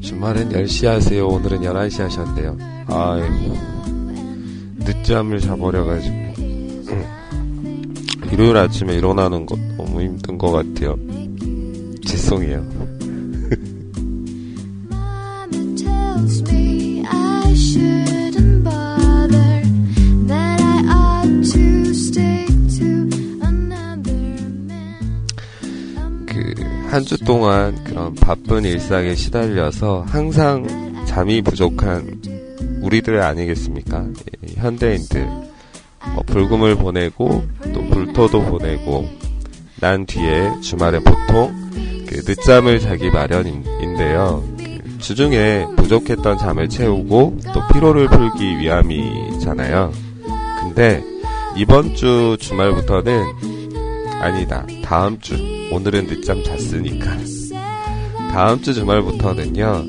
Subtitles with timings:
[0.00, 1.26] 주말엔 10시 하세요.
[1.26, 2.56] 오늘은 11시 하셨네요.
[2.86, 3.56] 아이고.
[4.78, 6.14] 늦잠을 자버려가지고.
[6.38, 7.94] 음.
[8.30, 10.96] 일요일 아침에 일어나는 것 너무 힘든 것 같아요.
[12.06, 12.95] 죄송해요.
[26.96, 32.22] 한 주 동안 그런 바쁜 일상에 시달려서 항상 잠이 부족한
[32.80, 34.02] 우리들 아니겠습니까?
[34.02, 35.26] 예, 현대인들.
[36.14, 39.06] 뭐 불금을 보내고, 또 불토도 보내고,
[39.78, 41.54] 난 뒤에 주말에 보통
[42.06, 44.42] 그 늦잠을 자기 마련인데요.
[44.56, 49.92] 그 주중에 부족했던 잠을 채우고 또 피로를 풀기 위함이잖아요.
[50.60, 51.04] 근데
[51.58, 53.22] 이번 주 주말부터는
[54.18, 54.66] 아니다.
[54.82, 55.55] 다음 주.
[55.72, 57.16] 오늘은 늦잠 잤으니까.
[58.32, 59.84] 다음 주 주말부터는요.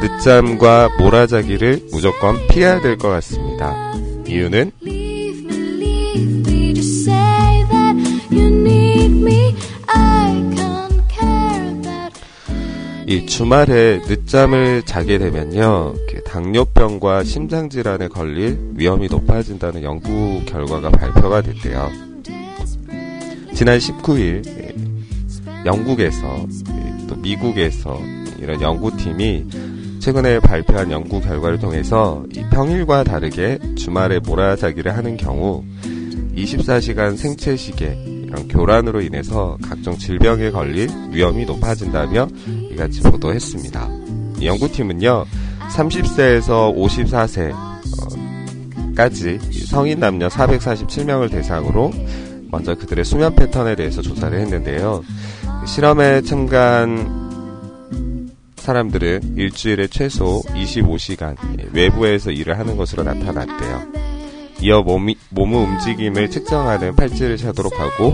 [0.00, 3.92] 늦잠과 몰아자기를 무조건 피해야 될 것 같습니다.
[4.26, 4.72] 이유는
[13.06, 15.94] 이 주말에 늦잠을 자게 되면요.
[16.08, 21.90] 그 당뇨병과 심장질환에 걸릴 위험이 높아진다는 연구 결과가 발표가 됐대요.
[23.54, 24.61] 지난 19일 예,
[25.64, 28.00] 영국에서 예, 또 미국에서
[28.38, 29.46] 이런 연구팀이
[30.00, 35.62] 최근에 발표한 연구 결과를 통해서 이 평일과 다르게 주말에 몰아자기를 하는 경우
[36.34, 37.96] 24시간 생체 시계
[38.26, 42.26] 이런 교란으로 인해서 각종 질병에 걸릴 위험이 높아진다며
[42.72, 43.88] 이같이 보도했습니다.
[44.40, 45.24] 이 연구팀은요
[45.70, 46.74] 30세에서
[48.96, 51.92] 54세까지 성인 남녀 447명을 대상으로
[52.50, 55.02] 먼저 그들의 수면 패턴에 대해서 조사를 했는데요.
[55.66, 57.22] 실험에 참가한
[58.56, 61.36] 사람들은 일주일에 최소 25시간
[61.72, 63.82] 외부에서 일을 하는 것으로 나타났대요.
[64.60, 68.12] 이어 몸이, 몸의 움직임을 측정하는 팔찌를 차도록 하고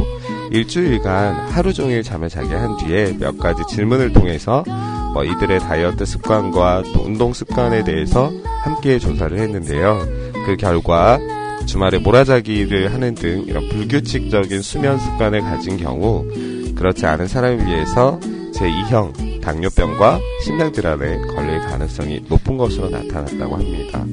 [0.51, 4.65] 일주일간 하루 종일 잠을 자게 한 뒤에 몇 가지 질문을 통해서
[5.13, 8.31] 뭐 이들의 다이어트 습관과 또 운동 습관에 대해서
[8.63, 9.99] 함께 조사를 했는데요.
[10.47, 11.19] 그 결과
[11.67, 16.25] 주말에 몰아자기를 하는 등 이런 불규칙적인 수면 습관을 가진 경우
[16.79, 18.21] 그렇지 않은 사람에 비해서
[18.55, 24.05] 제2형 당뇨병과 심장 질환에 걸릴 가능성이 높은 것으로 나타났다고 합니다.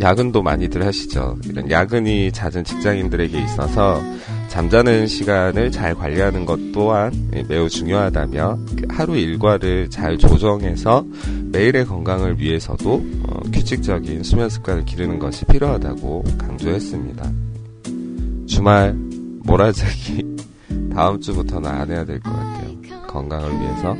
[0.00, 1.38] 야근도 많이들 하시죠.
[1.44, 4.02] 이런 야근이 잦은 직장인들에게 있어서
[4.54, 7.12] 잠자는 시간을 잘 관리하는 것 또한
[7.48, 11.04] 매우 중요하다며 그 하루 일과를 잘 조정해서
[11.50, 17.32] 매일의 건강을 위해서도 어, 규칙적인 수면 습관을 기르는 것이 필요하다고 강조했습니다.
[18.46, 18.94] 주말
[19.42, 20.36] 몰아자기
[20.94, 22.74] 다음 주부터는 안 해야 될 것 같아요.
[23.08, 23.96] 건강을 위해서.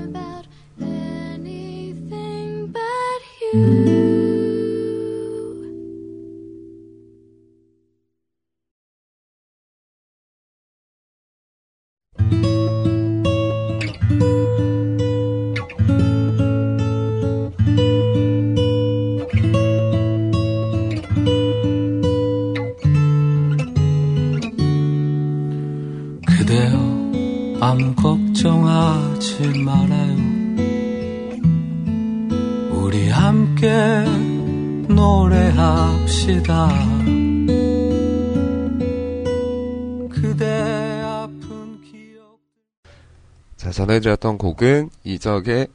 [43.94, 45.68] 전해드렸던 곡은 이적의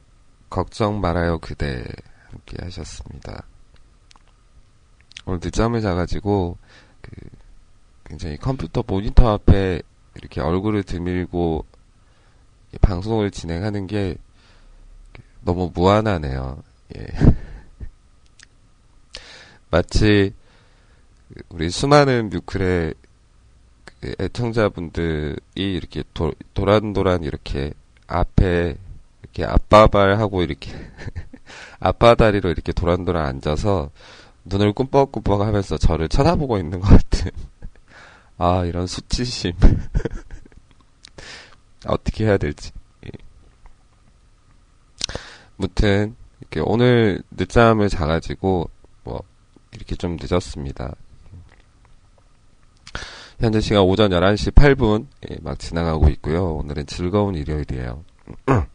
[0.50, 1.84] 걱정 말아요 그대
[2.28, 3.44] 함께 하셨습니다.
[5.24, 6.58] 오늘 늦잠을 자가지고
[7.00, 7.10] 그
[8.04, 9.82] 굉장히 컴퓨터 모니터 앞에
[10.16, 11.64] 이렇게 얼굴을 들밀고
[12.74, 14.16] 이 방송을 진행하는 게
[15.42, 16.62] 너무 무한하네요.
[16.96, 17.06] 예.
[19.70, 20.34] 마치
[21.48, 22.94] 우리 수많은 뮤클의
[23.84, 27.72] 그 애청자분들이 이렇게 도, 도란도란 이렇게
[28.10, 28.76] 앞에
[29.22, 30.72] 이렇게 앞바발하고 이렇게
[31.78, 33.90] 앞바다리로 이렇게 도란도란 앉아서
[34.44, 37.30] 눈을 꿈뻑꿈뻑 하면서 저를 쳐다보고 있는 것 같은
[38.36, 39.52] 아 이런 수치심
[41.86, 42.72] 어떻게 해야 될지
[43.06, 43.10] 예.
[45.56, 48.68] 무튼 이렇게 오늘 늦잠을 자가지고
[49.04, 49.22] 뭐
[49.72, 50.94] 이렇게 좀 늦었습니다.
[53.40, 56.56] 현재 시간 오전 11시 8분 예, 막 지나가고 있고요.
[56.56, 58.04] 오늘은 즐거운 일요일이에요.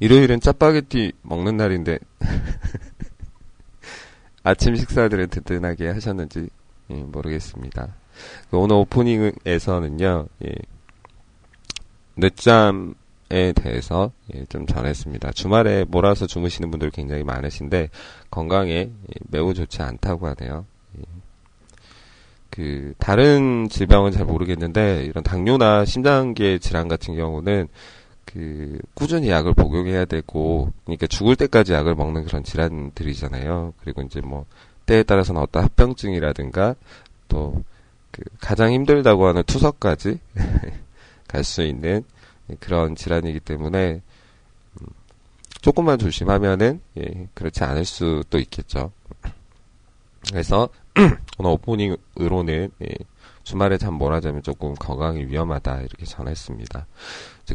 [0.00, 2.00] 일요일은 짜파게티 먹는 날인데
[4.42, 6.48] 아침 식사들은 든든하게 하셨는지
[6.90, 7.94] 예, 모르겠습니다.
[8.50, 10.26] 그 오늘 오프닝에서는요.
[10.44, 10.54] 예,
[12.16, 12.94] 늦잠
[13.30, 15.32] 에 대해서 예, 좀 전했습니다.
[15.32, 17.88] 주말에 몰아서 주무시는 분들 굉장히 많으신데
[18.30, 18.92] 건강에 예,
[19.28, 20.66] 매우 좋지 않다고 하네요.
[22.58, 22.62] 예.
[22.62, 27.68] 그 다른 질병은 잘 모르겠는데 이런 당뇨나 심장계 질환 같은 경우는
[28.24, 33.74] 그 꾸준히 약을 복용해야 되고 그러니까 죽을 때까지 약을 먹는 그런 질환들이잖아요.
[33.82, 34.46] 그리고 이제 뭐
[34.86, 36.74] 때에 따라서는 어떤 합병증이라든가
[37.28, 37.62] 또
[38.12, 40.20] 그 가장 힘들다고 하는 투석까지
[41.26, 42.04] 갈 수 있는
[42.60, 44.02] 그런 질환이기 때문에
[44.80, 44.86] 음,
[45.62, 48.92] 조금만 조심하면은 예, 그렇지 않을 수도 있겠죠.
[50.28, 50.68] 그래서
[51.38, 52.88] 오늘 오프닝으로는 예,
[53.42, 56.86] 주말에 잠 몰아자면 조금 건강이 위험하다 이렇게 전했습니다.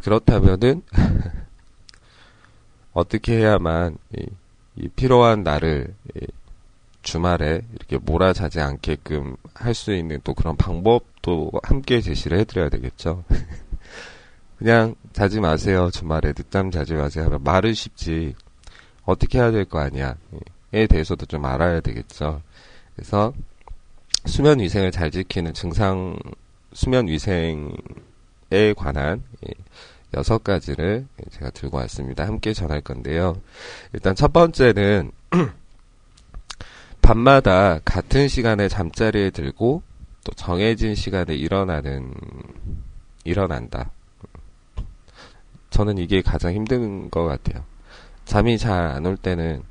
[0.03, 0.81] 그렇다면은
[2.93, 4.25] 어떻게 해야만 이,
[4.75, 6.25] 이 필요한 나를 이
[7.03, 13.23] 주말에 이렇게 몰아자지 않게끔 할 수 있는 또 그런 방법도 함께 제시를 해드려야 되겠죠.
[14.57, 15.89] 그냥 자지 마세요.
[15.91, 17.25] 주말에 늦잠 자지 마세요.
[17.25, 18.33] 하면 말은 쉽지
[19.05, 20.15] 어떻게 해야 될 거 아니야.
[20.73, 22.41] 에 대해서도 좀 알아야 되겠죠.
[22.97, 23.31] 그래서
[24.25, 26.17] 수면 위생을 잘 지키는 증상
[26.73, 27.69] 수면 위생에
[28.75, 29.53] 관한 예,
[30.15, 32.25] 여섯 가지를 제가 들고 왔습니다.
[32.25, 33.39] 함께 전할 건데요.
[33.93, 35.11] 일단 첫 번째는
[37.01, 39.83] 밤마다 같은 시간에 잠자리에 들고
[40.23, 42.13] 또 정해진 시간에 일어나는
[43.23, 43.91] 일어난다.
[45.69, 47.63] 저는 이게 가장 힘든 것 같아요.
[48.25, 49.63] 잠이 잘 안 올 때는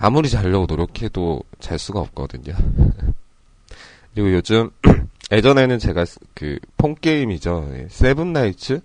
[0.00, 2.54] 아무리 자려고 노력해도 잘 수가 없거든요.
[4.14, 4.70] 그리고 요즘
[5.30, 6.04] 예전에는 제가
[6.34, 7.68] 그 폰 게임이죠.
[7.74, 8.80] 예, 세븐나이츠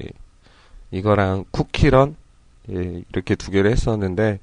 [0.00, 0.04] 예,
[0.90, 2.16] 이거랑 쿠키런
[2.70, 4.38] 예, 이렇게 두 개를 했었는데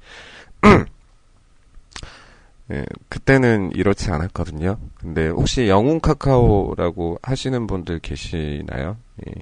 [2.72, 4.78] 예, 그때는 이렇지 않았거든요.
[4.98, 8.96] 근데 혹시 영웅 카카오라고 하시는 분들 계시나요?
[9.28, 9.32] 예.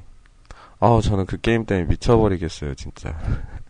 [0.80, 3.18] 아, 저는 그 게임 때문에 미쳐버리겠어요, 진짜.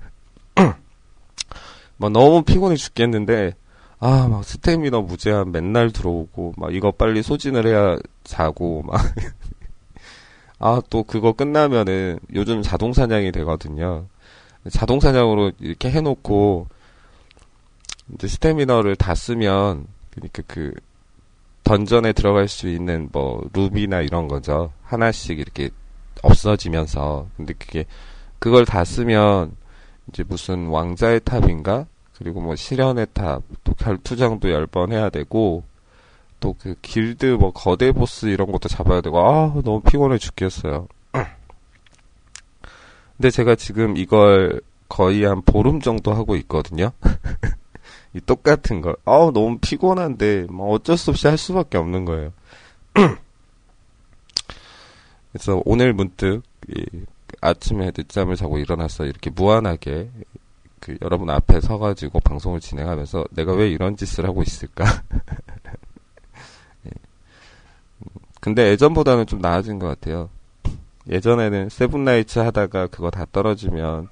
[1.96, 3.54] 뭐 너무 피곤해 죽겠는데
[4.00, 9.00] 아, 막 스태미너 무제한 맨날 들어오고 막 이거 빨리 소진을 해야 자고 막
[10.58, 14.06] 아, 또 그거 끝나면은 요즘 자동 사냥이 되거든요.
[14.70, 16.68] 자동 사냥으로 이렇게 해 놓고
[18.14, 20.72] 이제 스태미너를 다 쓰면 그러니까 그
[21.64, 24.72] 던전에 들어갈 수 있는 뭐 루비나 이런 거죠.
[24.82, 25.70] 하나씩 이렇게
[26.22, 27.86] 없어지면서 근데 그게
[28.38, 29.56] 그걸 다 쓰면
[30.14, 35.64] 이제 무슨 왕자의 탑인가 그리고 뭐 시련의 탑 또 결투장도 열 번 해야 되고
[36.40, 40.86] 또 그 길드 뭐 거대 보스 이런 것도 잡아야 되고 아 너무 피곤해 죽겠어요.
[43.16, 46.92] 근데 제가 지금 이걸 거의 한 보름 정도 하고 있거든요.
[48.14, 48.94] 이 똑같은 걸.
[49.04, 52.32] 아우 너무 피곤한데 뭐 어쩔 수 없이 할 수밖에 없는 거예요.
[55.32, 56.84] 그래서 오늘 문득 이
[57.44, 60.10] 아침에 늦잠을 자고 일어나서 이렇게 무한하게
[60.80, 64.84] 그 여러분 앞에 서가지고 방송을 진행하면서 내가 왜 이런 짓을 하고 있을까?
[66.86, 66.90] 예.
[68.40, 70.30] 근데 예전보다는 좀 나아진 것 같아요.
[71.08, 74.08] 예전에는 세븐나이츠 하다가 그거 다 떨어지면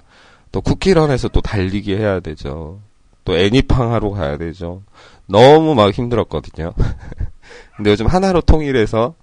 [0.51, 2.79] 또 쿠키런에서 또 달리기 해야 되죠.
[3.25, 4.83] 또 애니팡 하러 가야 되죠.
[5.25, 6.73] 너무 막 힘들었거든요.
[7.77, 9.15] 근데 요즘 하나로 통일해서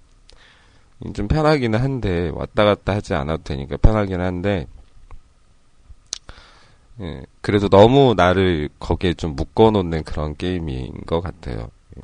[1.13, 4.67] 좀 편하기는 한데 왔다 갔다 하지 않아도 되니까 편하긴 한데
[6.99, 11.69] 예, 그래도 너무 나를 거기에 좀 묶어놓는 그런 게임인 것 같아요.
[11.97, 12.01] 예,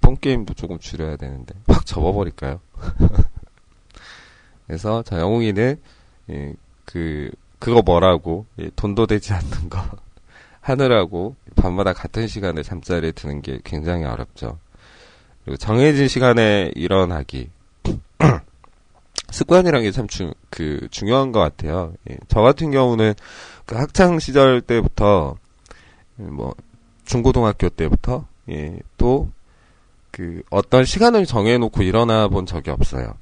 [0.00, 2.60] 폰 게임도 조금 줄여야 되는데 확 접어버릴까요?
[4.66, 5.80] 그래서 자 영웅이는
[6.30, 6.54] 예,
[6.86, 9.78] 그 그거 뭐라고 예, 돈도 되지 않는 거
[10.60, 14.58] 하느라고 밤마다 같은 시간에 잠자리에 드는 게 굉장히 어렵죠.
[15.44, 17.50] 그리고 정해진 시간에 일어나기
[19.38, 20.06] 습관이라는 게참
[20.50, 21.94] 그 중요한 것 같아요.
[22.10, 23.14] 예, 저 같은 경우는
[23.66, 25.36] 그 학창 시절 때부터
[26.16, 26.54] 뭐
[27.04, 29.30] 중고등학교 때부터 예, 또
[30.18, 33.14] 그 어떤 시간을 정해놓고 일어나 본 적이 없어요.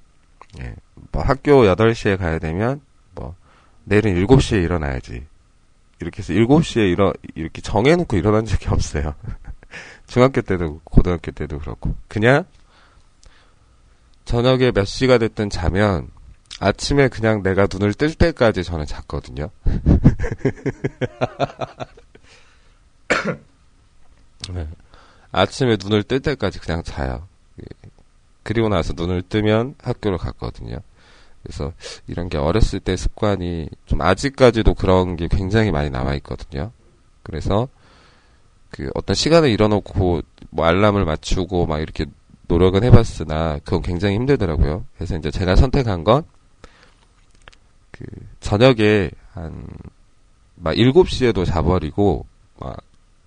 [0.60, 0.74] 예,
[1.12, 2.80] 뭐 학교 8시에 가야 되면
[3.14, 3.34] 뭐
[3.84, 5.26] 내일은 7시에 일어나야지.
[6.00, 9.14] 이렇게 해서 7시에 일어 이렇게 정해 놓고 일어난 적이 없어요.
[10.08, 12.46] 중학교 때도 고등학교 때도 그렇고 그냥
[14.26, 16.10] 저녁에 몇 시가 됐든 자면
[16.60, 19.48] 아침에 그냥 내가 눈을 뜰 때까지 저는 잤거든요.
[24.50, 24.68] 네.
[25.32, 27.26] 아침에 눈을 뜰 때까지 그냥 자요.
[27.60, 27.64] 예.
[28.42, 30.80] 그리고 나서 눈을 뜨면 학교를 갔거든요.
[31.42, 31.72] 그래서
[32.08, 36.72] 이런 게 어렸을 때 습관이 좀 아직까지도 그런 게 굉장히 많이 남아 있거든요.
[37.22, 37.68] 그래서
[38.70, 42.06] 그 어떤 시간을 일어놓고 뭐 알람을 맞추고 막 이렇게
[42.48, 44.84] 노력은 해봤으나 그건 굉장히 힘들더라고요.
[44.96, 46.24] 그래서 이제 제가 선택한 건
[47.90, 48.04] 그
[48.40, 49.66] 저녁에 한
[50.56, 52.26] 막 7시에도 자버리고
[52.58, 52.78] 막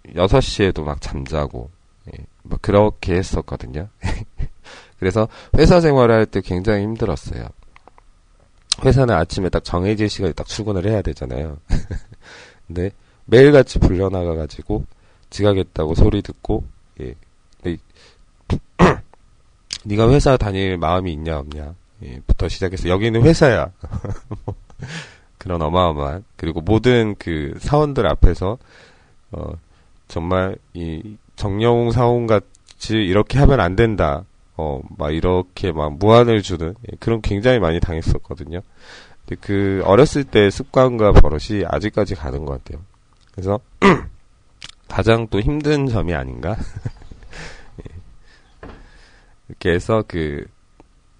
[0.07, 1.69] 6시에도 막 잠자고
[2.07, 3.87] 예, 뭐 그렇게 했었거든요.
[4.99, 7.47] 그래서 회사 생활을 할때 굉장히 힘들었어요.
[8.83, 11.57] 회사는 아침에 딱 정해진 시간에 딱 출근을 해야 되잖아요.
[12.67, 12.91] 근데
[13.25, 14.85] 매일같이 불려나가가지고
[15.29, 16.63] 지각했다고 소리 듣고
[17.01, 17.15] 예.
[19.85, 23.71] 네가 회사 다닐 마음이 있냐 없냐 예, 부터 시작해서 여기는 회사야.
[25.37, 28.57] 그런 어마어마한 그리고 모든 그 사원들 앞에서
[29.31, 29.51] 어
[30.07, 34.23] 정말 이 정영웅 사원 같이 이렇게 하면 안 된다.
[34.57, 38.61] 어 막 이렇게 막 무한을 주는 예, 그런 굉장히 많이 당했었거든요.
[39.25, 42.83] 근데 그 어렸을 때 습관과 버릇이 아직까지 가는 것 같아요.
[43.31, 43.59] 그래서
[44.89, 46.57] 가장 또 힘든 점이 아닌가.
[49.49, 49.53] 예.
[49.53, 50.45] 이렇게 해서 그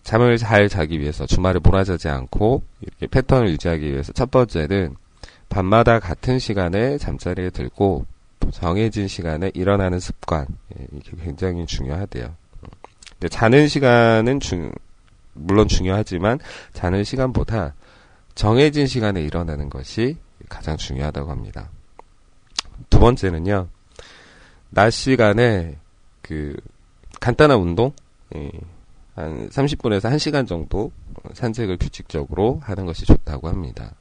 [0.04, 4.96] 잠을 잘 자기 위해서 주말에 몰아자지 않고 이렇게 패턴을 유지하기 위해서 첫 번째는
[5.50, 8.06] 밤마다 같은 시간에 잠자리에 들고
[8.52, 12.34] 정해진 시간에 일어나는 습관 예, 이게 굉장히 중요하대요.
[13.12, 14.72] 근데 자는 시간은 중
[15.34, 16.40] 물론 중요하지만
[16.74, 17.76] 자는 시간보다
[18.36, 20.18] 정해진 시간에 일어나는 것이
[20.48, 21.70] 가장 중요하다고 합니다.
[22.90, 23.68] 두 번째는요.
[24.70, 25.78] 낮 시간에
[26.22, 26.56] 그
[27.20, 27.92] 간단한 운동
[28.36, 28.52] 예,
[29.16, 30.92] 한 30분에서 1시간 정도
[31.34, 33.96] 산책을 규칙적으로 하는 것이 좋다고 합니다.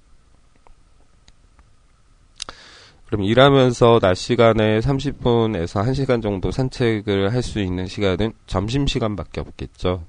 [3.06, 10.04] 그럼 일하면서 낮 시간에 30분에서 1시간 정도 산책을 할 수 있는 시간은 점심시간밖에 없겠죠.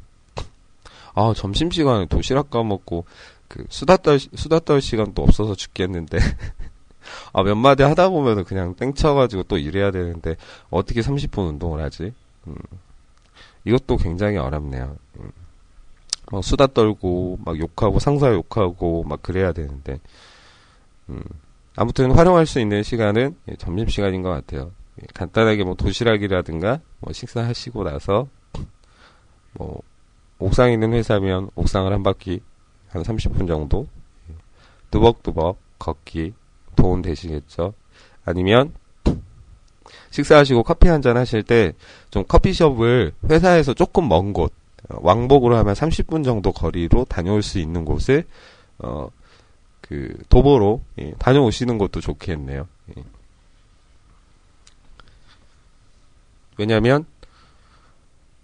[1.16, 3.06] 아, 점심시간에 도시락 까먹고
[3.48, 6.18] 그 수다 떨 수다 떨 시간도 없어서 죽겠는데.
[7.34, 10.36] 아, 몇 마디 하다 보면은 그냥 땡쳐가지고 또 일해야 되는데
[10.70, 12.14] 어떻게 30분 운동을 하지?
[12.48, 12.56] 음.
[13.70, 14.98] 이것도 굉장히 어렵네요.
[15.20, 15.32] 음.
[16.32, 20.00] 막 수다 떨고 막 욕하고 상사 욕하고 막 그래야 되는데
[21.10, 21.24] 음.
[21.76, 24.72] 아무튼 활용할 수 있는 시간은 예, 점심 시간인 것 같아요.
[25.02, 28.28] 예, 간단하게 뭐 도시락이라든가 뭐 식사하시고 나서
[29.54, 29.82] 뭐
[30.40, 32.42] 옥상에 있는 회사면 옥상을 한 바퀴
[32.90, 33.88] 한 30분 정도
[34.30, 34.34] 예,
[34.92, 36.34] 뚜벅뚜벅 걷기
[36.76, 37.74] 도움 되시겠죠.
[38.26, 38.74] 아니면
[40.12, 41.74] 식사하시고 커피 한 잔 하실 때
[42.12, 44.52] 좀 커피숍을 회사에서 조금 먼 곳,
[44.90, 48.26] 어, 왕복으로 하면 30분 정도 거리로 다녀올 수 있는 곳을
[48.80, 49.10] 어,
[49.82, 52.68] 그 도보로 예, 다녀오시는 것도 좋겠네요.
[52.98, 53.04] 예.
[56.58, 57.06] 왜냐하면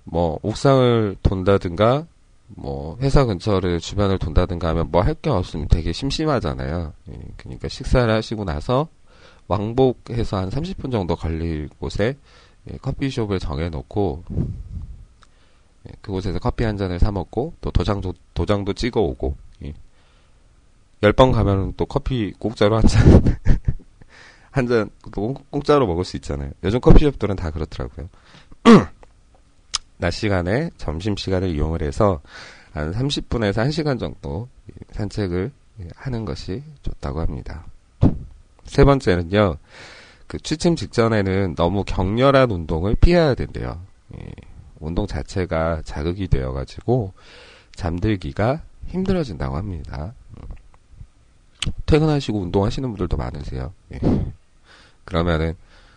[0.03, 2.05] 뭐 옥상을 돈다든가
[2.47, 6.93] 뭐 회사 근처를 주변을 돈다든가 하면 뭐 할 게 없으면 되게 심심하잖아요.
[7.09, 8.87] 예, 그러니까 식사를 하시고 나서
[9.47, 12.17] 왕복해서 한 30분 정도 걸릴 곳에
[12.71, 14.23] 예, 커피숍을 정해놓고
[15.87, 19.35] 예, 그곳에서 커피 한 잔을 사 먹고 또 도장도 도장도 찍어 오고
[19.65, 19.73] 예.
[21.01, 23.03] 10번 가면 또 커피 공짜로 한 잔
[24.51, 24.89] 한 잔
[25.51, 26.51] 공짜로 먹을 수 있잖아요.
[26.63, 28.07] 요즘 커피숍들은 다 그렇더라고요.
[29.97, 32.21] 낮 시간에 점심 시간을 이용을 해서
[32.71, 34.47] 한 30분에서 1시간 정도
[34.91, 35.51] 산책을
[35.95, 37.65] 하는 것이 좋다고 합니다.
[38.65, 39.57] 세 번째는요,
[40.27, 43.81] 그 취침 직전에는 너무 격렬한 운동을 피해야 된대요.
[44.17, 44.25] 예,
[44.79, 47.13] 운동 자체가 자극이 되어가지고
[47.75, 50.13] 잠들기가 힘들어진다고 합니다.
[51.85, 53.73] 퇴근하시고 운동하시는 분들도 많으세요.
[53.93, 53.99] 예.
[55.03, 55.55] 그러면은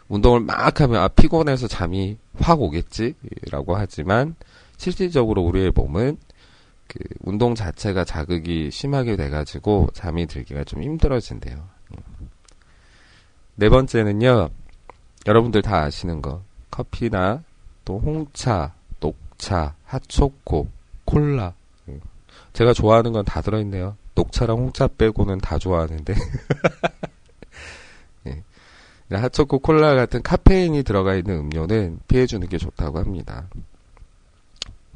[0.08, 4.34] 운동을 막 하면 아 피곤해서 잠이 확 오겠지라고 하지만
[4.76, 6.18] 실질적으로 우리의 몸은
[6.87, 11.77] 그 운동 자체가 자극이 심하게 돼가지고 잠이 들기가 좀 힘들어진대요.
[13.60, 14.50] 네 번째는요,
[15.26, 17.42] 여러분들 다 아시는 거 커피나
[17.84, 20.68] 또 홍차, 녹차, 핫초코,
[21.04, 21.54] 콜라.
[22.52, 23.96] 제가 좋아하는 건 다 들어있네요.
[24.14, 26.14] 녹차랑 홍차 빼고는 다 좋아하는데.
[28.28, 28.42] 예.
[29.10, 33.48] 핫초코 콜라 같은 카페인이 들어가 있는 음료는 피해주는 게 좋다고 합니다.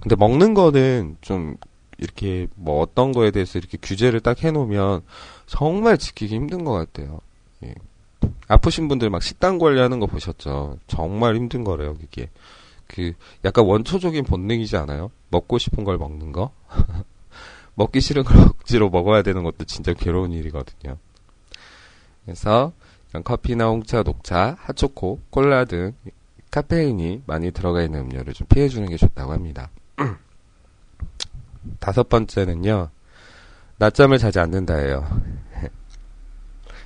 [0.01, 1.57] 근데 먹는 거는 좀
[1.99, 5.03] 이렇게 뭐 어떤 거에 대해서 이렇게 규제를 딱 해놓으면
[5.47, 7.19] 정말 지키기 힘든 것 같아요.
[7.65, 7.75] 예.
[8.49, 10.79] 아프신 분들 막 식단 관리하는 거 보셨죠?
[10.87, 12.29] 정말 힘든 거래요, 그게.
[12.87, 15.11] 그 약간 원초적인 본능이지 않아요?
[15.31, 16.53] 먹고 싶은 걸 먹는 거?
[17.75, 20.99] 먹기 싫은 걸 억지로 먹어야 되는 것도 진짜 괴로운 일이거든요.
[22.25, 22.73] 그래서
[23.25, 25.95] 커피나 홍차, 녹차, 핫초코, 콜라 등
[26.51, 29.71] 카페인이 많이 들어가 있는 음료를 좀 피해주는 게 좋다고 합니다.
[31.81, 32.91] 다섯 번째는요.
[33.79, 35.23] 낮잠을 자지 않는다예요.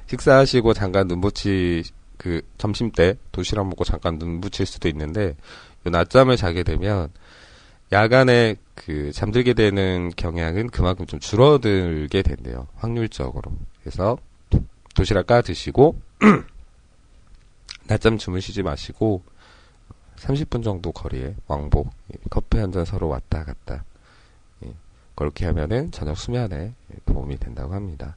[0.07, 1.83] 식사하시고 잠깐 눈 붙이
[2.17, 5.37] 그 점심 때 도시락 먹고 잠깐 눈 붙일 수도 있는데
[5.87, 7.11] 요 낮잠을 자게 되면
[7.93, 12.67] 야간에 그 잠들게 되는 경향은 그만큼 좀 줄어들게 된대요.
[12.77, 13.53] 확률적으로.
[13.81, 14.19] 그래서
[14.95, 16.01] 도시락 까 드시고
[17.87, 19.23] 낮잠 주무시지 마시고
[20.17, 23.85] 30분 정도 거리에 왕복 예, 커피 한 잔 서로 왔다 갔다
[24.65, 24.73] 예,
[25.15, 26.73] 그렇게 하면은 저녁 수면에
[27.05, 28.17] 도움이 된다고 합니다.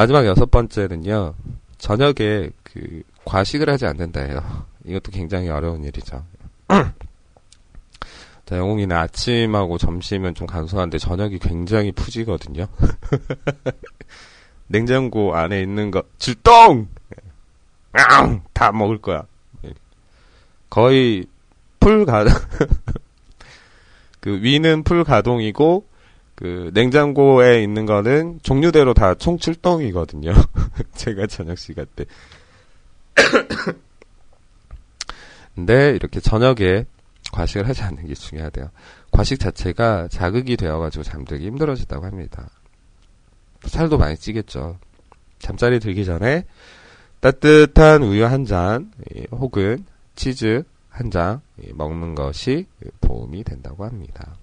[0.00, 1.34] 마지막 여섯 번째는요.
[1.76, 4.64] 저녁에 그 과식을 하지 않는다예요.
[4.86, 6.24] 이것도 굉장히 어려운 일이죠.
[8.46, 12.66] 자, 영웅이는 아침하고 점심은 좀 간소한데 저녁이 굉장히 푸지거든요.
[14.68, 16.02] 냉장고 안에 있는 거!
[17.92, 18.42] 앙!
[18.54, 19.26] 다 먹을 거야.
[19.66, 19.74] 예.
[20.70, 21.26] 거의
[21.78, 22.32] 풀 가동
[24.20, 25.84] 그 위는 풀 가동이고
[26.40, 30.32] 그 냉장고에 있는 거는 종류대로 다 총 출동이거든요.
[30.96, 32.06] 제가 저녁 시간 때.
[35.54, 36.86] 근데 이렇게 저녁에
[37.32, 38.70] 과식을 하지 않는 게 중요하대요.
[39.10, 42.48] 과식 자체가 자극이 되어가지고 잠들기 힘들어진다고 합니다.
[43.64, 44.78] 살도 많이 찌겠죠.
[45.38, 46.46] 잠자리 들기 전에
[47.20, 51.40] 따뜻한 우유 한 잔, 예, 혹은 치즈 한 장
[51.74, 52.66] 먹는 것이
[53.00, 54.36] 도움이 된다고 합니다.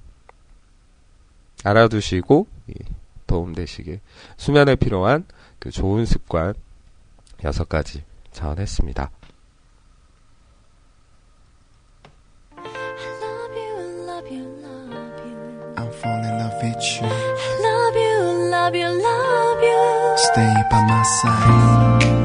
[1.63, 2.73] 알아두시고 예,
[3.25, 4.01] 도움되시게
[4.37, 5.25] 수면에 필요한
[5.59, 6.53] 그 좋은 습관
[7.43, 9.11] 여섯 가지 전했습니다.
[17.61, 18.75] Love you, love
[22.01, 22.16] you,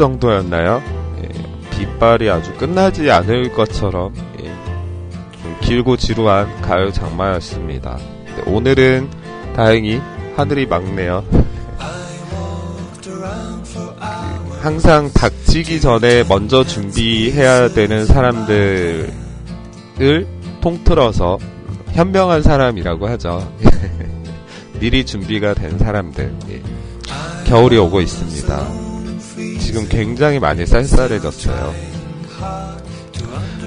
[0.00, 0.82] 정도였나요?
[1.22, 1.28] 예,
[1.70, 4.44] 빗발이 아주 끝나지 않을 것처럼 예,
[5.42, 7.98] 좀 길고 지루한 가을 장마였습니다.
[8.26, 9.10] 근데 오늘은
[9.54, 10.00] 다행히
[10.36, 11.22] 하늘이 맑네요.
[14.62, 19.10] 항상 닥치기 전에 먼저 준비해야 되는 사람들을
[20.60, 21.38] 통틀어서
[21.92, 23.52] 현명한 사람이라고 하죠.
[24.80, 26.34] 미리 준비가 된 사람들.
[26.50, 26.62] 예.
[27.46, 28.89] 겨울이 오고 있습니다.
[29.70, 31.72] 지금 굉장히 많이 쌀쌀해졌어요.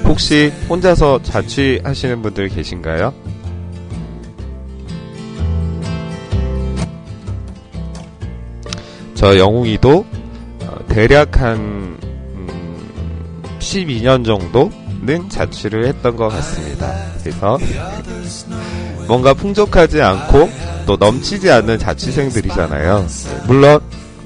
[0.03, 3.13] 혹시 혼자서 자취하시는 분들 계신가요?
[9.13, 10.05] 저 영웅이도
[10.63, 11.97] 어, 대략 한
[12.35, 16.93] 음, 12년 정도는 자취를 했던 것 같습니다.
[17.21, 17.57] 그래서
[19.07, 20.49] 뭔가 풍족하지 않고
[20.85, 23.07] 또 넘치지 않는 자취생들이잖아요.
[23.47, 23.79] 물론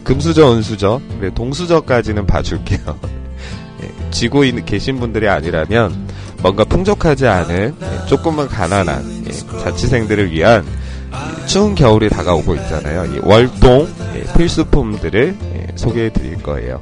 [0.07, 2.79] 금수저, 은수저, 그래, 동수저까지는 봐줄게요.
[3.83, 6.07] 예, 있는 계신 분들이 아니라면
[6.41, 13.05] 뭔가 풍족하지 않은 예, 조금은 가난한 예, 자취생들을 위한 이 추운 겨울이 다가오고 있잖아요.
[13.15, 16.81] 이 월동 예, 필수품들을 예, 소개해 드릴 거예요.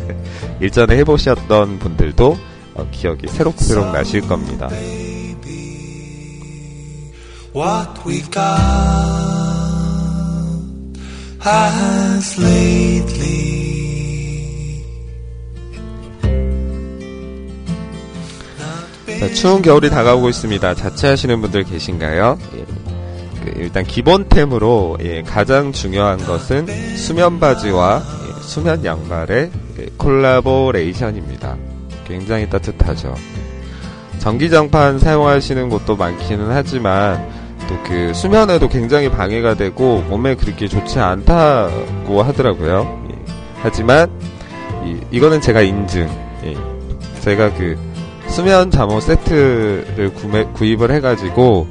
[0.60, 2.38] 일전에 해보셨던 분들도
[2.74, 4.68] 어, 기억이 새록새록 나실 겁니다.
[7.54, 9.37] What we've got
[11.48, 13.58] has lately
[19.18, 20.74] 자, 추운 겨울이 다가오고 있습니다.
[20.76, 22.38] 자취하시는 분들 계신가요?
[22.56, 22.64] 예.
[23.44, 31.56] 그 일단 기본템으로 예, 가장 중요한 것은 수면 바지와 예, 수면 양말의 예, 콜라보레이션입니다.
[32.06, 33.14] 굉장히 따뜻하죠.
[34.20, 37.37] 전기장판 사용하시는 곳도 많기는 하지만
[37.68, 43.06] 또 그 수면에도 굉장히 방해가 되고 몸에 그렇게 좋지 않다고 하더라고요.
[43.10, 43.14] 예.
[43.62, 44.10] 하지만
[44.84, 46.06] 이, 이거는 제가 인증.
[46.44, 46.54] 예.
[47.20, 47.78] 제가 그
[48.26, 51.66] 수면 잠옷 세트를 구매, 구입을 해가지고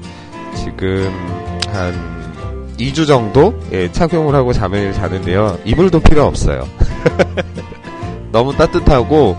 [0.55, 1.13] 지금
[1.69, 2.17] 한
[2.79, 5.59] 2주 정도 예, 착용을 하고 잠을 자는데요.
[5.65, 6.67] 이불도 필요 없어요.
[8.33, 9.37] 너무 따뜻하고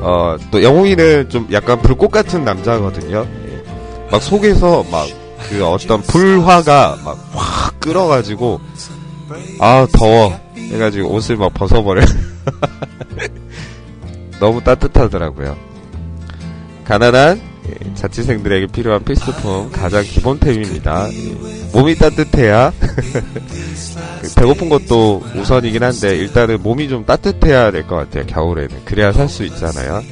[0.00, 3.24] 어, 또 영웅이는 좀 약간 불꽃 같은 남자거든요.
[3.46, 5.06] 예, 막 속에서 막
[5.48, 8.60] 그 어떤 불화가 막 확 끓어가지고
[9.60, 12.02] 아 더워 해가지고 옷을 막 벗어버려
[14.40, 15.56] 너무 따뜻하더라고요.
[16.84, 21.08] 가난한 예, 자취생들에게 필요한 필수품 가장 기본템입니다.
[21.12, 21.34] 예,
[21.72, 22.72] 몸이 따뜻해야
[24.22, 28.24] 그 배고픈 것도 우선이긴 한데 일단은 몸이 좀 따뜻해야 될 것 같아요.
[28.26, 30.02] 겨울에는 그래야 살 수 있잖아요.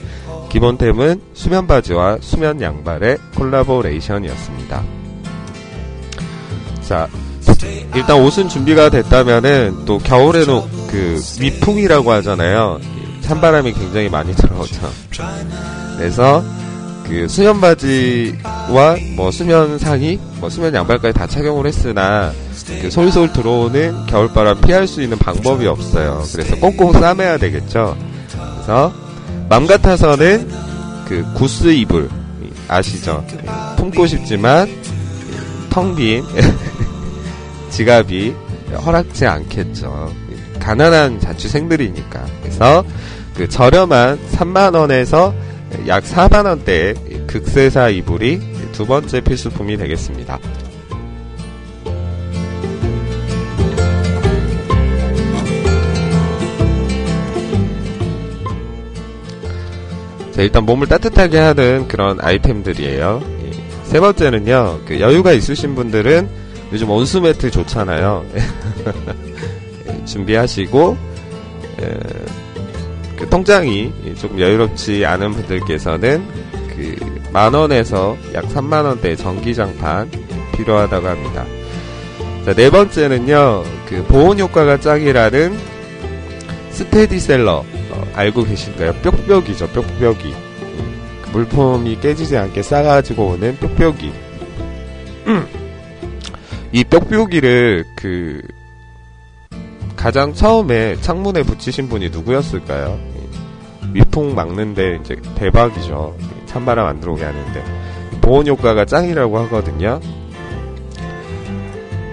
[0.51, 4.85] 기본템은 수면 바지와 수면 양말의 콜라보레이션이었습니다.
[6.87, 7.09] 자,
[7.95, 12.79] 일단 옷은 준비가 됐다면은 또 겨울에는 그 위풍이라고 하잖아요.
[13.23, 14.89] 찬바람이 굉장히 많이 들어오죠.
[15.97, 16.45] 그래서
[17.09, 22.33] 그 수면 바지와 뭐 수면 상의, 뭐 수면 양말까지 다 착용을 했으나
[22.83, 26.23] 그 솔솔 들어오는 겨울바람 피할 수 있는 방법이 없어요.
[26.33, 27.97] 그래서 꽁꽁 싸매야 되겠죠.
[28.55, 28.93] 그래서
[29.49, 30.49] 맘 같아서는
[31.09, 32.09] 그 구스 이불
[32.69, 33.25] 아시죠?
[33.77, 34.69] 품고 싶지만
[35.71, 36.25] 텅 빈
[37.77, 38.33] 지갑이
[38.87, 40.11] 허락지 않겠죠.
[40.59, 42.25] 가난한 자취생들이니까.
[42.41, 42.83] 그래서
[43.35, 45.35] 그 저렴한 3만원에서
[45.87, 48.41] 약 4만원대의 극세사 이불이
[48.73, 50.39] 두 번째 필수품이 되겠습니다.
[60.33, 63.23] 자, 일단 몸을 따뜻하게 하는 그런 아이템들이에요.
[63.45, 63.51] 예.
[63.85, 68.25] 세 번째는요, 그 여유가 있으신 분들은 요즘 온수 매트 좋잖아요.
[68.35, 70.97] 예, 준비하시고,
[71.81, 71.99] 에,
[73.17, 76.27] 그 통장이 조금 여유롭지 않은 분들께서는
[76.69, 80.11] 그 만 원에서 약 3만 원대 전기장판
[80.57, 81.45] 필요하다고 합니다.
[82.47, 85.55] 자, 네 번째는요, 그 보온 효과가 짱이라는
[86.71, 88.95] 스테디셀러, 어, 알고 계신가요?
[89.03, 90.33] 뾱뾱이죠, 뾱뾱이.
[90.33, 94.13] 음, 그 물품이 깨지지 않게 싸가지고 오는 뾱뾱이.
[95.27, 95.47] 음.
[96.73, 98.43] 이 뾱뾱이를 그,
[99.97, 102.99] 가장 처음에 창문에 붙이신 분이 누구였을까요?
[103.93, 106.17] 위풍 막는데 이제 대박이죠.
[106.47, 107.65] 찬바람 안 들어오게 하는데.
[108.21, 110.01] 보온 효과가 짱이라고 하거든요.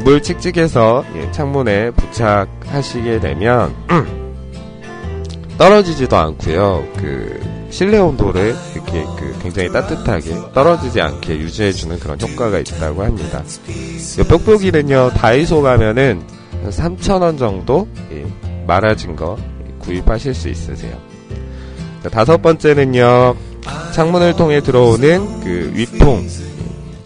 [0.04, 3.74] 물 칙칙해서 예, 창문에 부착하시게 되면
[5.58, 6.88] 떨어지지도 않고요.
[6.98, 13.44] 그 실내 온도를 이렇게 그 굉장히 따뜻하게 떨어지지 않게 유지해주는 그런 효과가 있다고 합니다.
[13.68, 16.22] 이 뾱뾱이는요 다이소 가면은
[16.70, 18.28] 3,000원 정도 예,
[18.68, 19.40] 말아진 거
[19.80, 20.96] 구입하실 수 있으세요.
[22.04, 23.36] 자, 다섯 번째는요
[23.92, 26.28] 창문을 통해 들어오는 그 위풍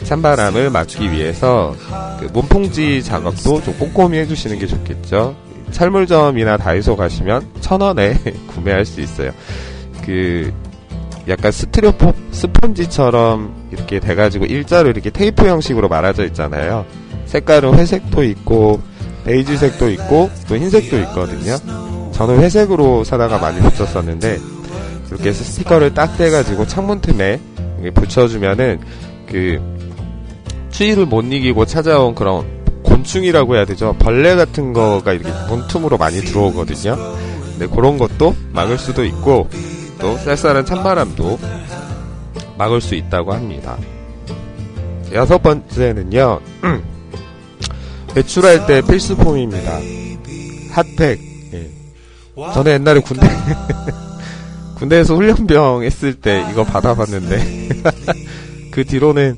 [0.04, 1.78] 찬바람을 막기 위해서
[2.20, 5.34] 그 문풍지 작업도 좀 꼼꼼히 해주시는 게 좋겠죠.
[5.72, 8.18] 철물점이나 다이소 가시면 천 원에
[8.54, 9.32] 구매할 수 있어요.
[10.06, 10.54] 그
[11.28, 16.86] 약간 스티로폼 스펀지처럼 이렇게 돼가지고 일자로 이렇게 테이프 형식으로 말아져 있잖아요.
[17.26, 18.82] 색깔은 회색도 있고
[19.26, 21.58] 베이지색도 있고 또 흰색도 있거든요.
[22.14, 24.40] 저는 회색으로 사다가 많이 붙였었는데
[25.10, 27.40] 이렇게 해서 스티커를 딱 떼가지고 창문 틈에
[27.94, 28.80] 붙여주면은
[29.30, 29.60] 그
[30.70, 32.46] 추위를 못 이기고 찾아온 그런
[32.84, 33.96] 곤충이라고 해야 되죠.
[34.00, 36.96] 벌레 같은 거가 이렇게 문틈으로 많이 들어오거든요.
[37.52, 39.50] 근데 그런 것도 막을 수도 있고
[40.00, 41.40] 또 쌀쌀한 찬바람도
[42.58, 43.78] 막을 수 있다고 합니다.
[45.14, 46.40] 여섯 번째는요.
[48.16, 49.80] 외출할 때 필수품입니다.
[50.72, 51.20] 핫팩.
[51.54, 51.72] 예.
[52.54, 53.28] 저는 옛날에 군대
[54.76, 57.70] 군대에서 훈련병 했을 때 이거 받아봤는데
[58.72, 59.38] 그 뒤로는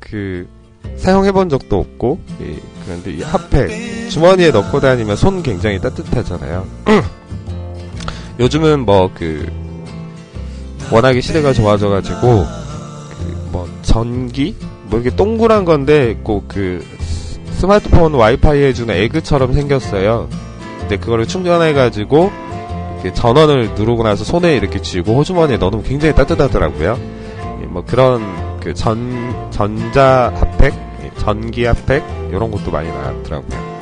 [0.00, 0.48] 그
[0.96, 6.66] 사용해본 적도 없고 예, 그런데 이 핫팩 주머니에 넣고 다니면 손 굉장히 따뜻하잖아요.
[8.40, 9.46] 요즘은 뭐 그
[10.90, 12.66] 워낙에 시대가 좋아져가지고 그
[13.52, 16.84] 뭐 전기 뭐 이렇게 동그란 건데 꼭 그
[17.52, 20.28] 스마트폰 와이파이 해주는 에그처럼 생겼어요.
[20.80, 22.30] 근데 그거를 충전해가지고
[23.14, 26.98] 전원을 누르고 나서 손에 이렇게 쥐고 호주머니에 넣으면 굉장히 따뜻하더라고요.
[27.62, 28.20] 예, 뭐 그런
[28.60, 33.76] 그 전 전자 핫팩, 예, 전기 핫팩 이런 것도 많이 나왔더라고요.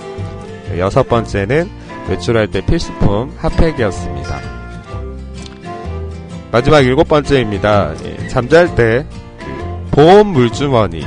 [0.75, 1.69] 예, 여섯 번째는
[2.11, 4.64] 외출할 때 필수품 핫팩이었습니다.
[6.55, 7.95] 마지막 일곱 번째입니다.
[8.05, 9.09] 예, 잠잘 때그
[9.91, 11.05] 보온 물주머니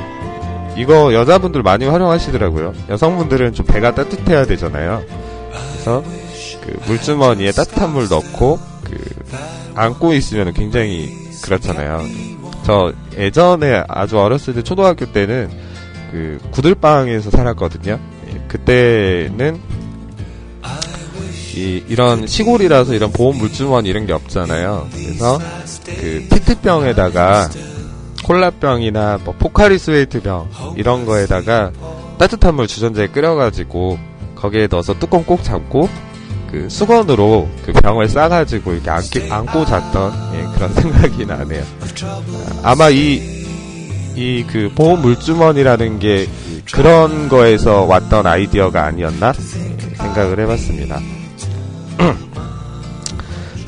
[0.76, 2.74] 이거 여자분들 많이 활용하시더라고요.
[2.90, 5.02] 여성분들은 좀 배가 따뜻해야 되잖아요.
[5.72, 6.04] 그래서
[6.60, 8.98] 그 물주머니에 따뜻한 물 넣고 그
[9.74, 12.02] 안고 있으면 굉장히 그렇잖아요.
[12.64, 15.48] 저 예전에 아주 어렸을 때 초등학교 때는
[16.10, 17.98] 그 구들방에서 살았거든요.
[18.28, 19.58] 예, 그때는
[21.58, 24.88] 이, 이런 시골이라서 이런 보온 물주머니 이런 게 없잖아요.
[24.92, 25.38] 그래서
[25.86, 27.48] 그 피트병에다가
[28.24, 31.72] 콜라병이나 뭐 포카리 스웨이트병 이런 거에다가
[32.18, 33.98] 따뜻한 물 주전자에 끓여가지고
[34.34, 35.88] 거기에 넣어서 뚜껑 꼭 잡고
[36.50, 41.62] 그 수건으로 그 병을 싸가지고 이렇게 안기, 안고 잤던 예, 그런 생각이 나네요.
[42.62, 43.38] 아마 이
[44.16, 46.28] 이 그 보험 물주머니라는 게
[46.72, 51.00] 그런 거에서 왔던 아이디어가 아니었나 예, 생각을 해봤습니다.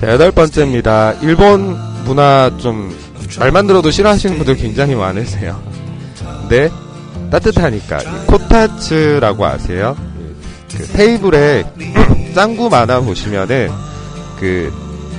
[0.01, 1.15] 자, 여덟 번째입니다.
[1.23, 2.95] 일본 문화 좀
[3.39, 5.61] 말만 들어도 싫어하시는 분들 굉장히 많으세요.
[6.41, 6.71] 근데
[7.31, 9.97] 따뜻하니까 이 코타츠라고 아세요?
[10.77, 11.65] 그 테이블에
[12.35, 13.69] 짱구 만화 보시면은
[14.39, 14.73] 그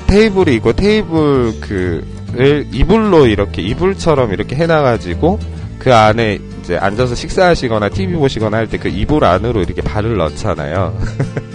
[0.07, 5.39] 테이블이 있고 테이블 그를 이불로 이렇게 이불처럼 이렇게 해놔가지고
[5.79, 10.97] 그 안에 이제 앉아서 식사하시거나 TV 보시거나 할 때 그 이불 안으로 이렇게 발을 넣잖아요.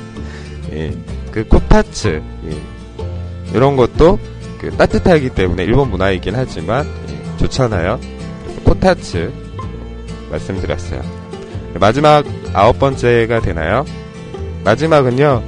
[0.73, 0.93] 예,
[1.37, 2.57] 그 코타츠 예.
[3.55, 4.19] 이런 것도
[4.59, 8.01] 그 따뜻하기 때문에 일본 문화이긴 하지만 예, 좋잖아요.
[8.65, 9.31] 코타츠
[10.31, 11.03] 말씀드렸어요.
[11.79, 13.85] 마지막 아홉 번째가 되나요?
[14.65, 15.43] 마지막은요.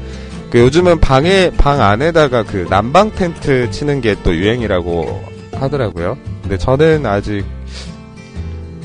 [0.51, 5.25] 그 요즘은 방에 방 안에다가 그 난방 텐트 치는 게 또 유행이라고
[5.55, 6.19] 하더라고요.
[6.43, 7.47] 근데 저는 아직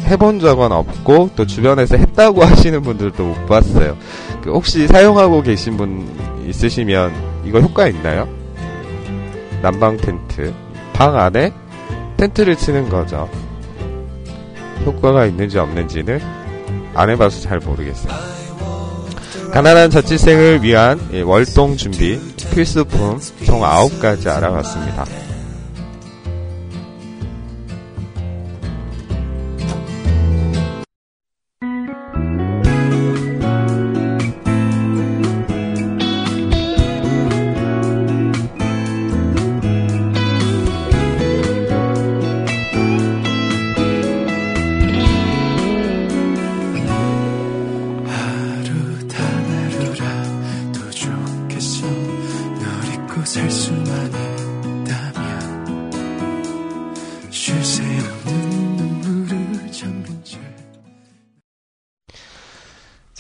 [0.06, 3.98] 해본 적은 없고 또 주변에서 했다고 하시는 분들도 못 봤어요.
[4.42, 6.08] 그 혹시 사용하고 계신 분
[6.48, 7.14] 있으시면
[7.46, 8.28] 이거 효과 있나요?
[9.62, 10.54] 난방 텐트
[10.94, 11.54] 방 안에
[12.18, 13.30] 텐트를 치는 거죠.
[14.86, 16.20] 효과가 있는지 없는지는
[16.94, 18.14] 안 해봐서 잘 모르겠어요.
[19.52, 22.20] 가난한 자취생을 위한 예, 월동 준비
[22.54, 25.23] 필수품 총 9가지 알아봤습니다.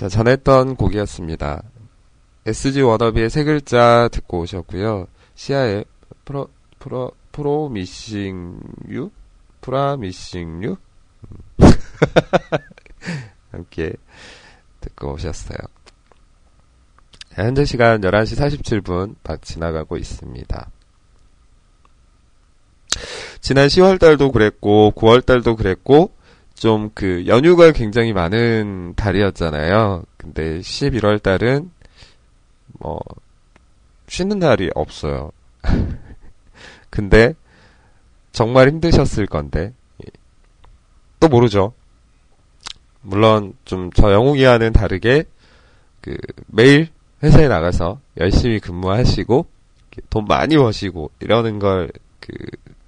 [0.03, 1.63] 자, 전했던 곡이었습니다.
[2.45, 5.07] SG 워너비의 세 글자 듣고 오셨고요.
[5.35, 5.85] 씨야의
[6.25, 9.11] 프로, 프로, Promising you?
[9.61, 10.71] Promising you?
[10.71, 11.37] 음.
[13.51, 13.93] 함께
[14.81, 15.57] 듣고 오셨어요.
[17.29, 20.69] 자, 현재 시간 11시 47분 지나가고 있습니다.
[23.39, 26.13] 지난 10월 달도 그랬고, 9월 달도 그랬고,
[26.63, 30.03] 좀 그 연휴가 굉장히 많은 달이었잖아요.
[30.15, 31.69] 근데 11월 달은
[32.79, 33.01] 뭐
[34.07, 35.31] 쉬는 날이 없어요.
[36.89, 37.33] 근데
[38.31, 39.73] 정말 힘드셨을 건데
[40.05, 40.09] 예.
[41.19, 41.73] 또 모르죠.
[43.01, 45.25] 물론 좀 저 영웅이와는 다르게
[45.99, 46.15] 그
[46.47, 46.87] 매일
[47.21, 49.47] 회사에 나가서 열심히 근무하시고
[50.09, 51.89] 돈 많이 버시고 이러는 걸
[52.21, 52.33] 그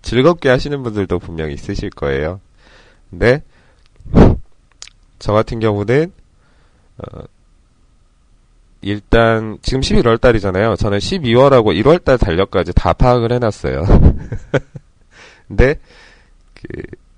[0.01, 2.39] 즐겁게 하시는 분들도 분명히 있으실 거예요.
[3.09, 3.43] 근데
[5.19, 6.12] 저 같은 경우는
[6.97, 7.23] 어,
[8.82, 10.75] 일단 지금 11월 달이잖아요.
[10.75, 13.84] 저는 12월하고 1월 달 달력까지 다 파악을 해놨어요.
[15.47, 15.80] 근데
[16.54, 16.67] 그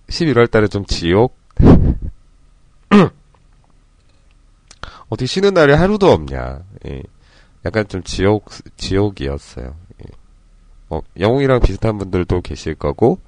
[0.08, 1.38] 11월 달에 좀 지옥.
[5.10, 6.62] 어떻게 쉬는 날이 하루도 없냐.
[6.88, 7.04] 예.
[7.66, 9.76] 약간 좀 지옥 지옥이었어요.
[10.02, 10.06] 예.
[10.88, 13.20] 뭐 영웅이랑 비슷한 분들도 계실 거고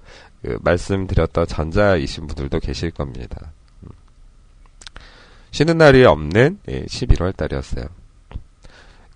[0.42, 3.52] 그 말씀드렸던 전자이신 분들도 계실 겁니다.
[5.50, 5.52] 음.
[5.52, 7.86] 쉬는 날이 없는 예, 11월 달이었어요.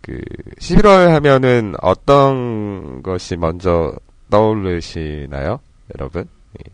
[0.01, 0.19] 그
[0.59, 3.93] 11월 하면은 어떤 것이 먼저
[4.29, 5.59] 떠오르시나요,
[5.95, 6.27] 여러분?
[6.59, 6.71] 예.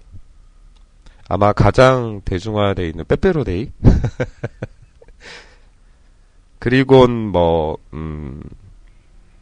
[1.27, 3.71] 아마 가장 대중화되어 있는 빼빼로데이.
[6.59, 8.41] 그리곤 뭐, 음,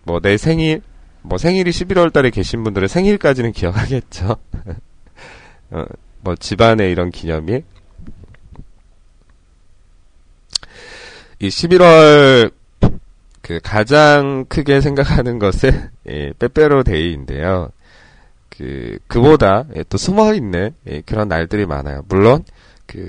[0.03, 0.81] 뭐 내 생일,
[1.21, 4.35] 뭐 생일이 11월 달에 계신 분들은 생일까지는 기억하겠죠.
[5.71, 5.85] 어,
[6.21, 7.63] 뭐 집안의 이런 기념일.
[11.39, 12.51] 이 11월
[13.41, 17.69] 그 가장 크게 생각하는 것은 예, 빼빼로 데이인데요.
[18.49, 22.03] 그 그보다 예, 또 숨어 있는 예, 그런 날들이 많아요.
[22.09, 22.43] 물론
[22.87, 23.07] 그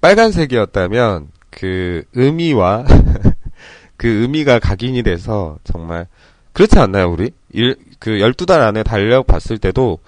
[0.00, 2.84] 빨간색이었다면 그 의미와
[3.96, 6.08] 그 의미가 각인이 돼서 정말
[6.52, 7.30] 그렇지 않나요, 우리?
[7.52, 10.00] 일, 그 12달 안에 달력 봤을 때도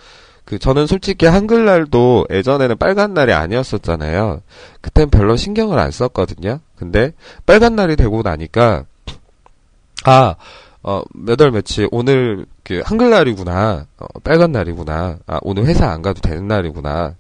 [0.44, 4.42] 그 저는 솔직히 한글날도 예전에는 빨간 날이 아니었었잖아요.
[4.82, 6.60] 그땐 별로 신경을 안 썼거든요.
[6.76, 7.12] 근데
[7.46, 8.84] 빨간 날이 되고 나니까
[10.04, 10.34] 아,
[10.82, 13.86] 어, 몇 월 며칠 오늘 그 한글날이구나.
[13.98, 15.18] 어, 빨간 날이구나.
[15.26, 17.14] 아, 오늘 회사 안 가도 되는 날이구나.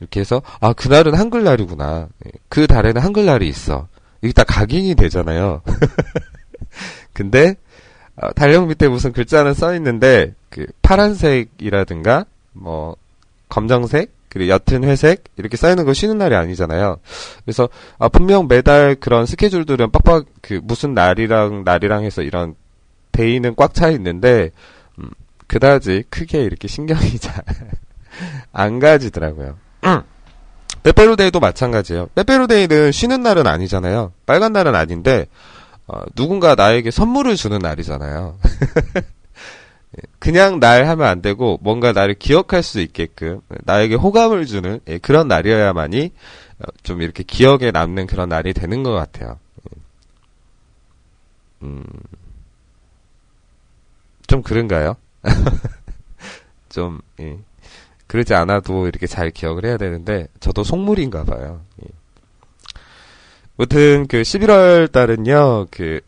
[0.00, 2.08] 이렇게 해서 아 그날은 한글날이구나.
[2.26, 3.88] 예, 그 달에는 한글날이 있어.
[4.22, 5.62] 이게 다 각인이 되잖아요.
[7.12, 7.56] 근데
[8.16, 12.26] 어, 달력 밑에 무슨 글자는 써 있는데 그 파란색이라든가
[12.60, 12.96] 뭐
[13.48, 16.98] 검정색 그리고 옅은 회색 이렇게 써 있는 거 쉬는 날이 아니잖아요.
[17.44, 17.68] 그래서
[17.98, 22.54] 아 분명 매달 그런 스케줄들은 빡빡 그 무슨 날이랑 날이랑 해서 이런
[23.12, 24.50] 데이는 꽉 차 있는데
[24.98, 25.08] 음,
[25.46, 27.42] 그다지 크게 이렇게 신경이 잘
[28.52, 29.56] 안 가지더라고요.
[30.82, 32.08] 빼빼로데이도 마찬가지예요.
[32.14, 34.12] 빼빼로데이는 쉬는 날은 아니잖아요.
[34.26, 35.26] 빨간 날은 아닌데
[35.86, 38.38] 어, 누군가 나에게 선물을 주는 날이잖아요.
[40.18, 45.28] 그냥 날 하면 안 되고 뭔가 나를 기억할 수 있게끔 나에게 호감을 주는 예, 그런
[45.28, 46.12] 날이어야만이
[46.60, 49.38] 어, 좀 이렇게 기억에 남는 그런 날이 되는 것 같아요.
[51.62, 51.84] 음,
[54.26, 54.96] 좀 그런가요?
[56.68, 57.38] 좀 예.
[58.06, 61.62] 그러지 않아도 이렇게 잘 기억을 해야 되는데 저도 속물인가 봐요.
[61.82, 61.88] 예.
[63.56, 65.66] 아무튼 그 11월 달은요.
[65.70, 66.00] 그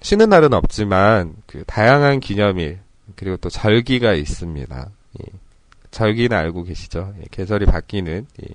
[0.00, 2.83] 쉬는 날은 없지만 그 다양한 기념일
[3.24, 4.90] 그리고 또 절기가 있습니다.
[5.20, 5.24] 예.
[5.90, 7.14] 절기는 알고 계시죠?
[7.18, 8.54] 예, 계절이 바뀌는 예.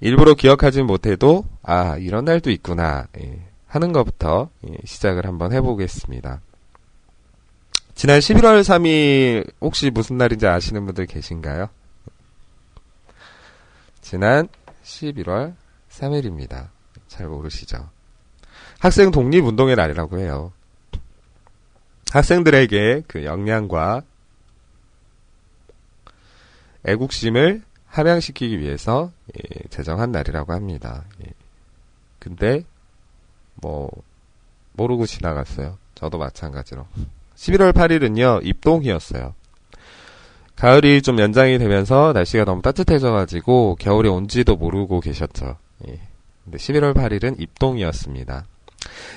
[0.00, 6.40] 일부러 기억하진 못해도 아 이런 날도 있구나 예, 하는 것부터 예, 시작을 한번 해보겠습니다.
[7.94, 11.68] 지난 11월 3일 혹시 무슨 날인지 아시는 분들 계신가요?
[14.00, 14.48] 지난
[14.82, 15.54] 11월
[15.90, 16.68] 3일입니다.
[17.08, 17.90] 잘 모르시죠?
[18.78, 20.52] 학생 독립운동의 날이라고 해요.
[22.14, 24.02] 학생들에게 그 역량과
[26.84, 31.02] 애국심을 함양시키기 위해서 예, 제정한 날이라고 합니다.
[31.26, 31.32] 예.
[32.20, 32.62] 근데
[33.56, 33.90] 뭐
[34.74, 35.76] 모르고 지나갔어요.
[35.96, 36.86] 저도 마찬가지로.
[37.34, 39.34] 11월 8일은요 입동이었어요.
[40.54, 45.56] 가을이 좀 연장이 되면서 날씨가 너무 따뜻해져가지고 겨울이 온지도 모르고 계셨죠.
[45.88, 46.00] 예.
[46.44, 48.46] 근데 11월 8일은 입동이었습니다.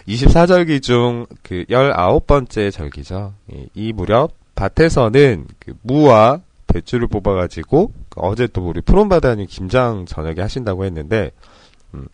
[0.08, 3.34] 24절기 중 그 19번째 절기죠.
[3.54, 10.42] 예, 이 무렵 밭에서는 그 무와 배추를 뽑아가지고 그 어제 또 우리 푸른바다님 김장 저녁에
[10.42, 11.32] 하신다고 했는데
[11.94, 12.08] 음,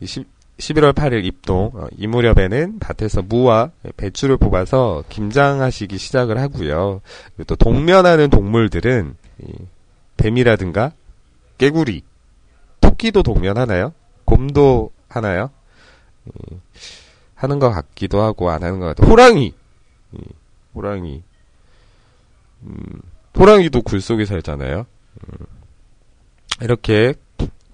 [0.00, 0.26] 이 10,
[0.58, 7.00] 11월 8일 입동 어, 이 무렵에는 밭에서 무와 배추를 뽑아서 김장하시기 시작을 하고요.
[7.46, 9.52] 또 동면하는 동물들은 이
[10.16, 10.92] 뱀이라든가
[11.58, 12.02] 깨구리,
[12.80, 13.92] 토끼도 동면하나요?
[14.24, 15.50] 곰도 하나요?
[16.26, 16.56] 이,
[17.34, 19.10] 하는 것 같기도 하고 안 하는 것 같아요.
[19.10, 19.54] 호랑이,
[20.12, 20.18] 이,
[20.74, 21.22] 호랑이,
[22.62, 23.02] 음,
[23.38, 24.86] 호랑이도 굴 속에 살잖아요.
[25.22, 25.46] 음,
[26.62, 27.14] 이렇게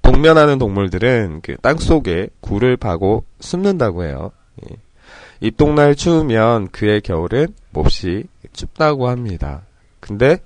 [0.02, 4.32] 동면하는 동물들은 그 땅 속에 굴을 파고 숨는다고 해요.
[4.68, 4.76] 예.
[5.40, 9.62] 입동날 추우면 그의 겨울은 몹시 춥다고 합니다.
[10.00, 10.38] 근데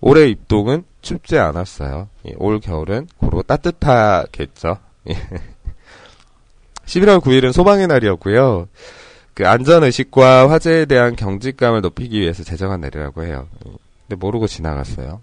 [0.00, 2.08] 올해 입동은 춥지 않았어요.
[2.28, 4.78] 예, 올 겨울은 고로 따뜻하겠죠.
[5.10, 5.14] 예.
[6.86, 8.68] 11월 9일은 소방의 날이었고요.
[9.34, 13.48] 그 안전의식과 화재에 대한 경직감을 높이기 위해서 제정한 날이라고 해요.
[13.66, 13.72] 예.
[14.06, 15.20] 근데 모르고 지나갔어요.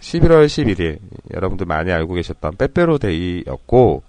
[0.00, 0.98] 11월 11일
[1.32, 4.02] 여러분들 많이 알고 계셨던 빼빼로 데이였고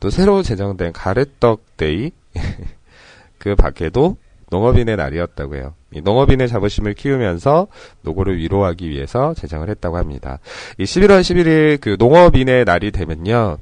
[0.00, 2.10] 또 새로 제정된 가래떡 데이
[3.38, 4.16] 그 밖에도
[4.50, 5.74] 농업인의 날이었다고 해요.
[5.92, 7.68] 이 농업인의 자부심을 키우면서
[8.02, 10.38] 노고를 위로하기 위해서 제정을 했다고 합니다.
[10.78, 13.58] 이 11월 11일 그 농업인의 날이 되면요.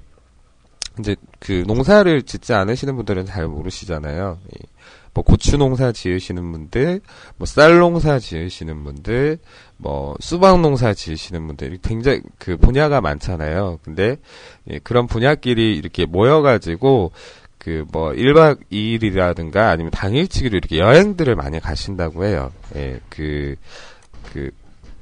[0.98, 4.38] 이제 그 농사를 짓지 않으시는 분들은 잘 모르시잖아요.
[4.48, 7.00] 이뭐 고추 농사 지으시는 분들,
[7.36, 9.38] 뭐 쌀 농사 지으시는 분들,
[9.76, 13.80] 뭐 수박 농사 지으시는 분들 굉장히 그 분야가 많잖아요.
[13.82, 14.16] 근데
[14.70, 17.12] 예, 그런 분야끼리 이렇게 모여가지고
[17.58, 22.52] 그 뭐 1박 2일이라든가 아니면 당일치기로 이렇게 여행들을 많이 가신다고 해요.
[22.76, 23.56] 예, 그,
[24.32, 24.50] 그,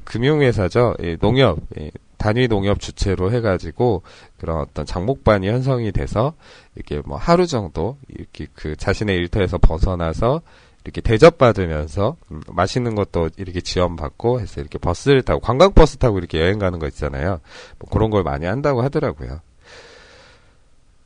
[0.05, 0.95] 금융회사죠.
[1.03, 1.91] 예, 농협, 예,
[2.23, 4.03] 단위 농협 주체로 해가지고
[4.39, 6.35] 그런 어떤 장목반이 형성이 돼서
[6.77, 10.41] 이렇게 뭐 하루 정도 이렇게 그 자신의 일터에서 벗어나서
[10.85, 16.61] 이렇게 대접받으면서 음, 맛있는 것도 이렇게 지원받고 해서 이렇게 버스를 타고 관광버스 타고 이렇게 여행
[16.61, 17.41] 가는 거 있잖아요.
[17.81, 19.41] 뭐 그런 걸 많이 한다고 하더라고요.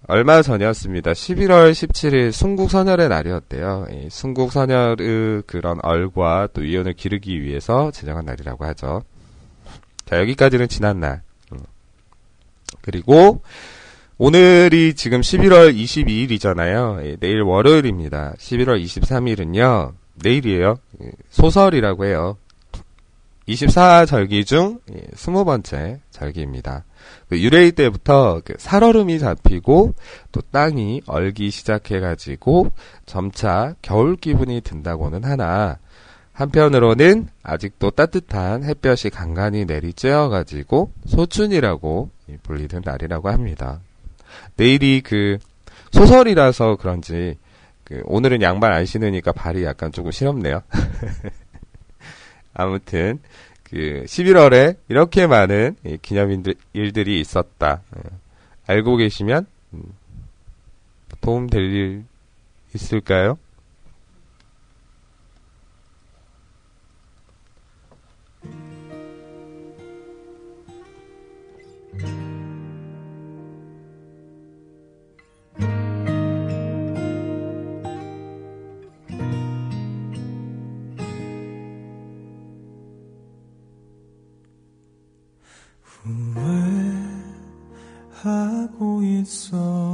[0.09, 1.12] 얼마 전이었습니다.
[1.12, 3.87] 11월 17일 순국선열의 날이었대요.
[3.91, 9.03] 이 순국선열의 그런 얼과 또 위원을 기르기 위해서 제정한 날이라고 하죠.
[10.07, 11.23] 자, 여기까지는 지난 날.
[11.53, 11.59] 음.
[12.81, 13.43] 그리고
[14.19, 17.05] 오늘이 지금 11월 22일이잖아요.
[17.05, 18.35] 예, 내일 월요일입니다.
[18.39, 19.93] 11월 23일은요.
[20.15, 20.77] 내일이에요.
[21.03, 22.39] 예, 소설이라고 해요.
[23.49, 24.81] 24절기 중
[25.15, 26.85] 20번째 절기입니다.
[27.29, 29.95] 그 유래일 때부터 그 살얼음이 잡히고
[30.33, 32.71] 또 땅이 얼기 시작해가지고
[33.07, 35.79] 점차 겨울 기분이 든다고는 하나
[36.37, 42.11] 한편으로는 아직도 따뜻한 햇볕이 간간히 내리쬐어가지고 소춘이라고
[42.47, 43.80] 몰리는 날이라고 합니다.
[44.57, 45.39] 내일이 그
[45.93, 47.39] 소설이라서 그런지
[47.84, 50.62] 그 오늘은 양말 안 신으니까 발이 약간 조금 시렵네요.
[52.53, 53.18] 아무튼
[53.62, 57.80] 그 11월에 이렇게 많은 기념일들이 있었다.
[57.93, 58.01] 어,
[58.66, 59.82] 알고 계시면 음,
[61.22, 62.05] 도움 될 일
[62.74, 63.39] 있을까요?
[89.27, 89.93] 있어요.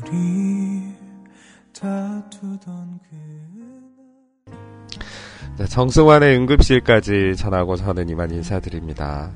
[0.00, 0.94] 우리
[1.78, 4.56] 다투던 그날.
[5.58, 9.30] 자, 정승환의 응급실까지 전하고 저는 이만 인사드립니다.